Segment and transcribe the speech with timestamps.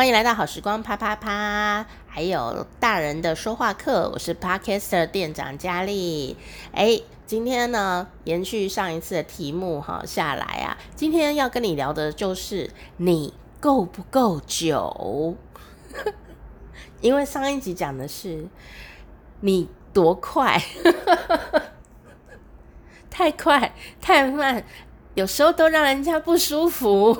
[0.00, 4.08] 欢迎来到好时光啪啪啪，还有大人的说话课。
[4.14, 6.38] 我是 Podcaster 店长佳丽。
[6.72, 15.36] 哎，今天呢，延续上一次的题目哈下来啊，今天要跟你聊的就是你够不够久？
[17.02, 18.48] 因为上一集讲的是
[19.40, 20.58] 你多快，
[23.10, 24.64] 太快太慢，
[25.12, 27.14] 有时候都让人家不舒服。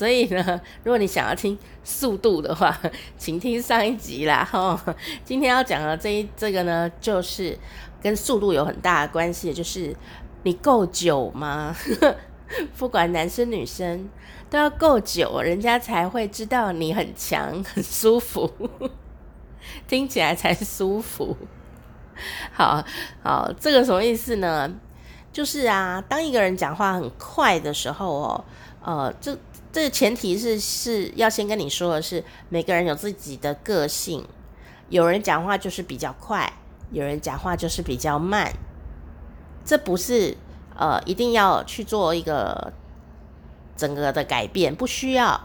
[0.00, 2.74] 所以呢， 如果你想要听速度的话，
[3.18, 4.42] 请听上一集啦。
[4.50, 4.82] 哈，
[5.26, 7.54] 今天要讲的这一这个呢，就是
[8.00, 9.94] 跟速度有很大的关系，就是
[10.44, 11.76] 你够久吗？
[12.78, 14.08] 不管男生女生
[14.48, 18.50] 都要够久，人家才会知道你很强、很舒服，
[19.86, 21.36] 听起来才舒服。
[22.54, 22.82] 好
[23.22, 24.72] 好，这个什么意思呢？
[25.30, 28.44] 就是啊，当一个人讲话很快的时候哦，
[28.82, 29.36] 呃，这。
[29.72, 34.26] 这前提是是要先跟你说的是，每个人有自己的个性，
[34.88, 36.52] 有人讲话就是比较快，
[36.90, 38.52] 有人讲话就是比较慢，
[39.64, 40.36] 这不是
[40.76, 42.72] 呃一定要去做一个
[43.76, 45.40] 整个的改变，不需要。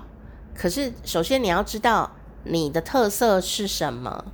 [0.55, 2.09] 可是首先你要知道
[2.45, 4.25] 你的特色是什么，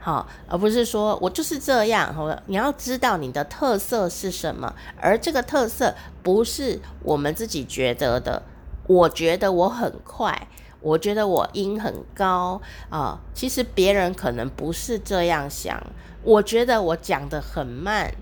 [0.00, 2.12] 好，而不是说我就是这样。
[2.12, 8.42] 好，你要知道你的特色是什么，而这个特色不是我们自己觉得的。
[8.86, 10.48] 我觉得我很快，
[10.80, 15.80] 我觉得我音很高啊，其实别人可能不是这样想。
[16.22, 18.12] 我觉得我讲得很慢。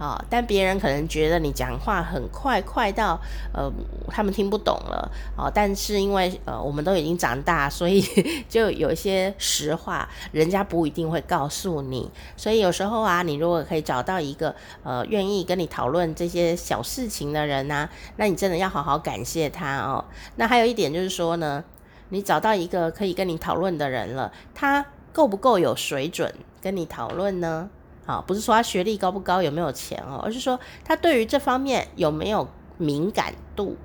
[0.00, 3.20] 啊，但别人可能觉得你讲话很快，快到
[3.52, 3.70] 呃
[4.08, 5.44] 他们听不懂了啊。
[5.54, 8.00] 但是因为呃我们都已经长大，所以
[8.48, 12.10] 就有一些实话，人家不一定会告诉你。
[12.34, 20.02] 所以有时候啊，你如果可以找到一个呃愿意跟你讨论这些小事情的人呐，那你真的要好好感谢他哦。
[20.36, 21.62] 那还有一点就是说呢，
[22.08, 27.68] 你找到一个可以跟你讨论的人了，他够不够有水准跟你讨论呢？
[28.10, 33.76] 啊，不是说他学历高不高，有没有钱哦，而是说他对于这方面有没有敏感度。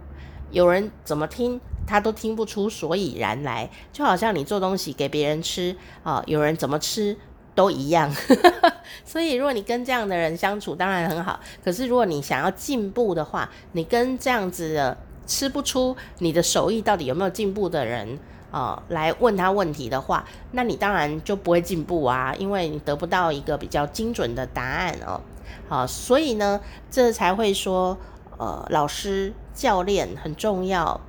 [0.49, 7.15] 有人怎么听他都听不出所以然来，就好像你做东西给别人吃啊，有人怎么吃
[7.53, 8.11] 都一样。
[9.05, 11.39] 所以如果你跟这样的人相处，当然很好。
[11.63, 14.97] 可是如果你想要进步的话，你跟这样子的
[15.27, 18.17] 吃不出你的手艺到底有没有进步的人。
[18.55, 25.19] 啊、来问他问题的话，那你当然就不会进步啊，因为你得不到一个比较精准的答案哦。
[25.67, 27.97] 好、所以呢，这才会说，
[28.37, 31.01] 呃，老师、教练很重要。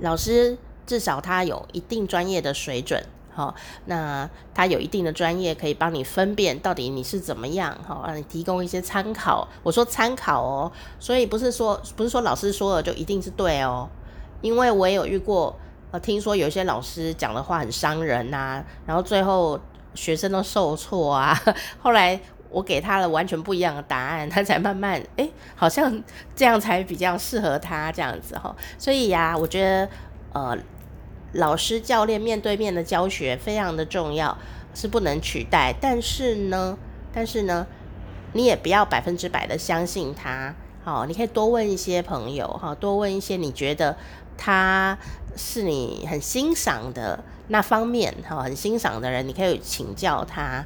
[0.00, 3.00] 老师至少他有一定专业的水准，
[3.32, 9.46] 好、那他有一定的专业可以帮你分辨到底你是怎么样，好、让你提供一些参考。
[9.62, 13.88] 我说参考哦，所以不是说不是说老师说了就一定是对哦，
[14.40, 15.54] 因为我也有遇过。
[15.90, 19.58] 呃，听说有些老师讲的话很伤人呐，然后最后
[19.94, 21.34] 学生都受挫啊。
[21.80, 26.02] 后来我给他了完全不一样的答案，他才慢慢诶，好像
[26.36, 28.54] 这样才比较适合他这样子哈。
[28.78, 29.88] 所以呀，我觉得
[30.34, 30.58] 呃，
[31.32, 34.36] 老师教练面对面的教学非常的重要，
[34.74, 35.74] 是不能取代。
[35.80, 36.76] 但是呢，
[37.14, 37.66] 但是呢，
[38.34, 40.54] 你也不要百分之百的相信他。
[40.84, 43.96] 好，你可以多问一些朋友哈，多问一些你觉得
[44.38, 44.96] 他。
[45.40, 50.64] 是你很欣赏的那方面哈，很欣赏的人，你可以请教他，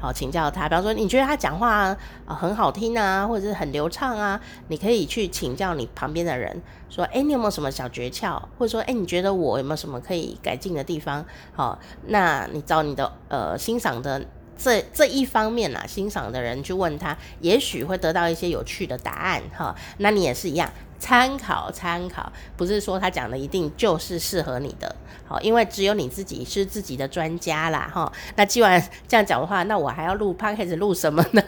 [0.00, 0.68] 好，请教他。
[0.68, 1.96] 比方说，你觉得他讲话啊
[2.26, 8.40] 很好听啊，或者是很流畅啊，你可以去请教你旁边的人，说，哎，你有没有什么小诀窍？
[8.56, 11.24] 或者说，哎，你觉得我有没有什么可以改进的地方？
[11.52, 14.24] 好，那你找你的呃欣赏的
[14.56, 19.74] 这这一方面啊，欣赏的人去问他，也许会得到一些有趣的答案哈。
[19.98, 20.70] 那你也是一样。
[21.02, 24.94] 参考参考，不是说他讲的一定就是适合你的，
[25.26, 28.12] 好，因为只有你自己是自己的专家啦，哈。
[28.36, 31.42] 那既然这样讲的话，那我还要录 p o d c a s 录什么呢？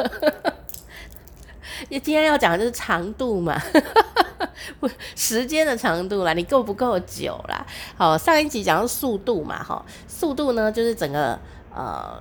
[1.88, 3.56] 因 为今天要讲的就是长度嘛，
[4.80, 7.64] 不， 时间的长度啦，你够不够久啦？
[7.96, 11.38] 好，上一集讲速度嘛，哈，速度呢就是整个
[11.72, 12.20] 呃。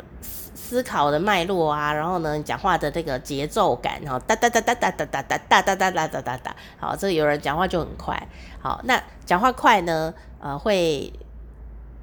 [0.74, 8.28] 思考的脉络啊，然后呢，讲话的这个节奏感，然后哒哒哒哒哒哒哒哒哒哒哒哒哒哒哒，好，这有人讲话就很快，
[8.60, 11.14] 好，那讲话快呢，呃，会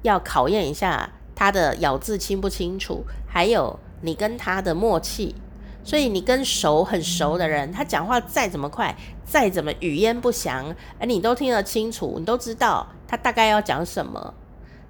[0.03, 5.35] 要考验一下他的咬字清不清楚，还有你跟他的默契，
[5.83, 8.95] 所以你跟熟很熟的人，他讲话再怎么快，
[9.25, 14.33] 再怎么语焉不详，而你都听得清楚，你都知道他大概要讲什么，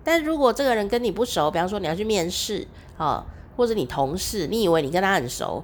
[0.04, 2.68] 但如果这个人跟你不熟，比方说你要去面试，
[3.56, 5.64] 或者你同事，你以为你跟他很熟，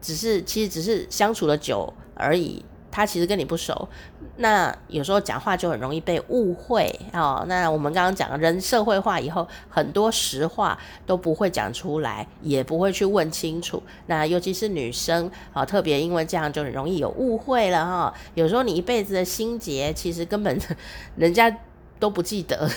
[0.00, 3.88] 只是其实只是相处了久而已，他其实跟你不熟，
[4.36, 7.44] 那有时候讲话就很容易被误会哦。
[7.48, 13.82] 那我们刚刚讲人社会化以后，很多实话都不会讲出来，也不会去问清楚。
[14.06, 20.58] 那尤其是女生啊、特别因为这样就很容易有误会了哈、有时候你一辈子的心结，其实根本
[21.16, 21.54] 人家
[21.98, 22.68] 都不记得，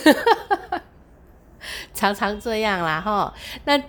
[1.94, 3.34] 常常这样啦哈、
[3.66, 3.82] 那。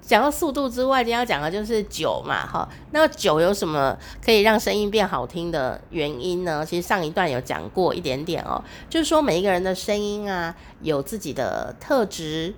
[0.00, 2.68] 讲到速度之外，今天要讲的就是酒嘛，哈。
[2.92, 6.64] 那酒有什么可以让声音变好听的原因呢？
[6.64, 12.54] 其实上一段有讲过一点点哦，就是说每一个人的声音啊，有自己的特质，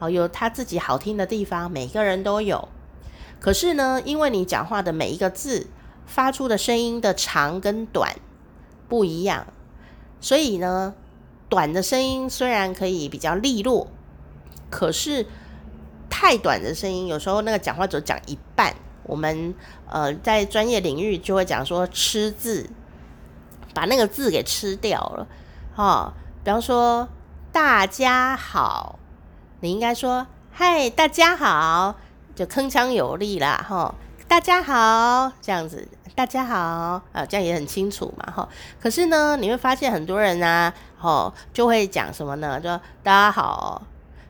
[0.00, 2.68] 哦，有他自己好听的地方，每个人都有。
[3.38, 5.68] 可是呢，因为你讲话的每一个字
[6.04, 8.16] 发出的声音的长跟短
[8.88, 9.46] 不一样，
[10.20, 10.94] 所以呢，
[11.48, 13.86] 短的声音虽然可以比较利落，
[14.68, 15.26] 可是。
[16.28, 18.74] 太短的声音，有时候那个讲话只讲一半。
[19.04, 19.54] 我们
[19.88, 22.68] 呃在专业领域就会讲说吃字，
[23.72, 25.26] 把那个字给吃掉了。
[25.74, 26.12] 哦，
[26.44, 27.08] 比方说
[27.50, 28.98] 大家好，
[29.60, 31.94] 你应该说嗨，大家好，
[32.36, 33.64] 就铿锵有力啦。
[33.66, 33.94] 哈、
[34.28, 36.56] 大家好，这样子，大家好
[37.12, 38.30] 啊，这样也很清楚嘛。
[38.30, 38.46] 哈、
[38.78, 42.60] 可是呢，你会发现很多人啊，哦，就会讲什么呢？
[42.60, 42.68] 就
[43.02, 43.80] 大家好。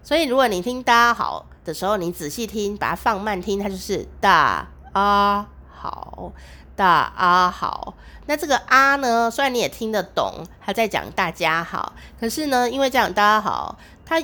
[0.08, 1.44] 所以如果你听大家好。
[1.66, 6.32] 的时候，你仔细听，把它放慢听，它就是大啊好，
[6.74, 7.92] 大啊好。
[8.24, 10.32] 那这个啊呢，虽然你也听得懂，
[10.64, 14.18] 他在讲大家好，可是呢，因为这样大家好，他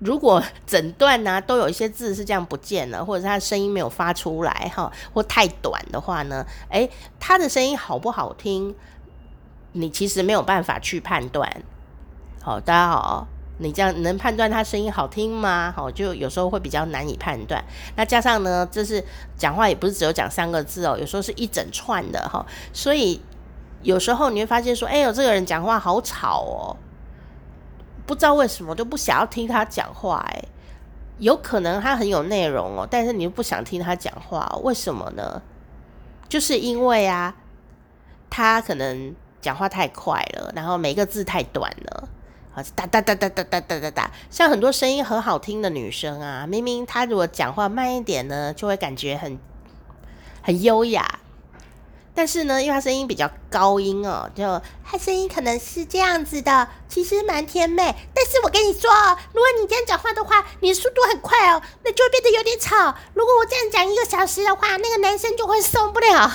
[0.00, 6.90] 如果整段呢、都有一些字是这样不见了，或者是他的声音没有发出来哈，或太短的话呢，诶，
[7.20, 8.74] 他的声音好不好听，
[9.70, 11.62] 你其实没有办法去判断。
[12.42, 13.28] 好，大家好。
[13.62, 15.70] 你这样能判断他声音好听吗？
[15.76, 17.62] 好，就有时候会比较难以判断。
[17.94, 19.04] 那加上呢，这是
[19.36, 22.44] 讲话也不是只有讲三个字哦，有时候是一整串的哈。
[22.72, 23.20] 所以
[23.82, 26.76] 有时候你会发现说，哎呦，这个人讲话好吵哦，
[28.06, 30.24] 不知道为什么都不想要听他讲话。
[30.30, 30.42] 哎，
[31.18, 35.42] 有可能他很有内容哦，但是你又不想听他讲话，为什么呢？
[36.28, 37.36] 就是因为啊，
[38.30, 42.08] 他可能讲话太快了，然后每个字太短了。
[42.54, 49.38] 啊，哒哒哒哒哒哒哒哒哒，像很多声音很好听的女生啊，明明她如果讲话慢一点呢，就会感觉很
[50.42, 51.20] 很优雅。
[52.12, 57.94] 但是呢，因为她声音比较高音哦，就她声音可能是这样子的，其实蛮甜美。
[58.12, 58.90] 但是我跟你说，
[59.32, 62.94] 如果你这样讲话的话，你的速度很快哦，那就会变得有点吵。
[63.14, 66.30] 如果我这样讲一个小时的话，那个男生就会受不了。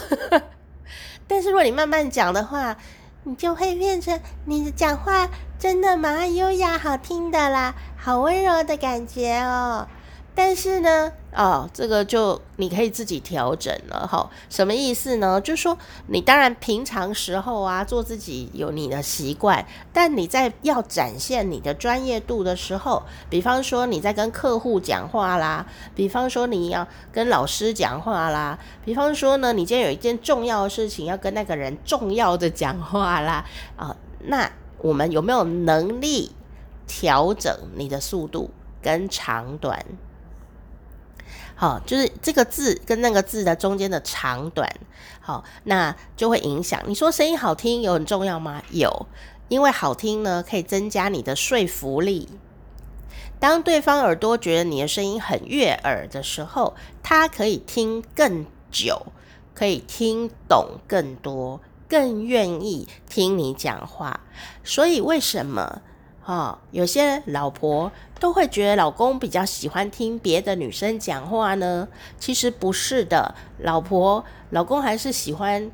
[1.27, 2.77] 但是如果你慢慢讲的话，
[3.25, 5.27] 你就会变成你的讲话
[5.57, 9.87] 真的蛮优雅、好听的啦，好温柔的感觉哦。
[10.37, 14.29] 但是呢，哦，这个就你可以自己调整了哈。
[14.49, 15.39] 什么意思呢？
[15.39, 15.77] 就是说，
[16.07, 25.65] 你当然平常时候啊，做自己有你的习惯，但你在要展现你的专业度的时候，比方说你在跟客户讲话啦，
[25.95, 33.45] 比方说你要跟老师讲话啦，比方说呢，你今天有一件重要的事情要跟那个人重要的讲话啦，
[33.77, 33.95] 啊、
[34.25, 36.33] 那我们有没有能力
[36.85, 39.83] 调整你的速度跟长短？
[41.57, 44.69] 好，就是这个字跟那个字的中间的长短，
[45.21, 46.81] 好，那就会影响。
[46.85, 48.61] 你说声音好听有很重要吗？
[48.71, 49.07] 有，
[49.47, 52.27] 因为好听呢可以增加你的说服力。
[53.39, 59.05] 当对方耳朵觉得你的声音很悦耳的时候，他可以听更久，
[59.53, 64.19] 可以听懂更多，更愿意听你讲话。
[64.63, 65.81] 所以为什么？
[66.25, 71.87] 啊，有些老婆都会觉得老公比较喜欢听别的女生讲话呢，
[72.19, 75.71] 其实不是的，老婆，老公还是喜欢。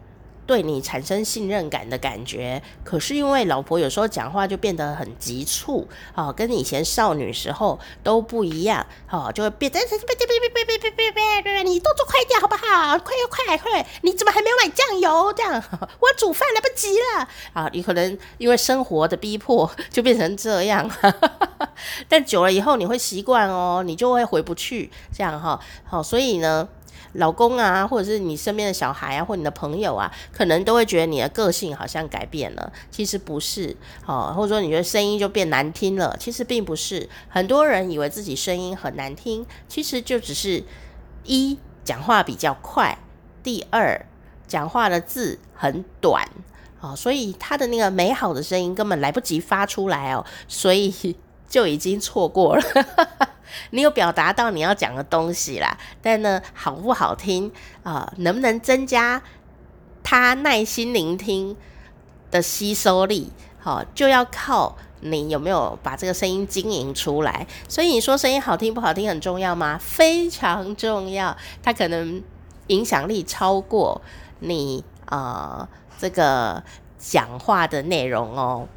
[0.52, 13.00] 对你产生信任感的感觉，可是因为老婆有时候讲话就变得很急促，哦，跟以前少女时候都不一样，哦，就会变，别别别别别别别别别，你动作快一点好不好？
[13.00, 15.32] 快快快，你怎么还没有买酱油？
[15.32, 15.54] 这样
[16.02, 17.70] 我煮饭来不及了啊！
[17.72, 20.92] 你可能因为生活的逼迫就变成这样，
[22.10, 25.58] 但久了以后你会习惯哦，你就会回不去这样哈。
[25.86, 26.68] 好，所以呢。
[27.14, 34.34] 老公啊，或者是你身边的小孩啊，或你的朋友啊，可能都会觉得你的个性好像改变了，其实不是哦。
[34.36, 37.10] 或者说你觉得声音就变难听了，其实并不是。
[37.28, 40.64] 很多人以为自己声音很难听，其实就只是
[41.24, 42.98] 一讲话比较快，
[43.44, 44.06] 第二
[44.48, 46.28] 讲话的字很短
[46.80, 51.16] 哦，所以他的那个美好的声音根本来不及发出来哦，所以
[51.48, 52.64] 就已经错过了。
[53.72, 57.52] 你有表达到你要讲的东西啦，但呢，好不好听
[57.84, 59.22] 啊、能不能增加
[60.04, 61.56] 他耐心聆听
[62.30, 67.46] 的吸收力，好，就要靠你有没有把这个声音经营出来。
[67.68, 69.78] 所以你说声音好听不好听很重要吗？
[69.82, 72.22] 非常重要，它可能
[72.68, 74.02] 影响力超过
[74.40, 75.68] 你呃
[75.98, 76.64] 这个
[76.98, 78.68] 讲话的内容哦。